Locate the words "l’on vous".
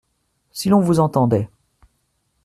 0.69-0.99